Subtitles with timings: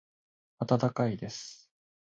[0.57, 1.69] 温かいです。